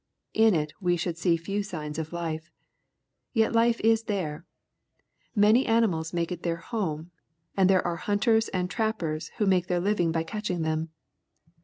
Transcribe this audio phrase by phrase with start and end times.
[0.33, 2.49] In it we should see few signs of life.
[3.33, 4.47] Yet life is there.
[5.35, 7.11] Many animals make it their home,
[7.55, 10.89] and there are hunters and trappers who make their living by catching them.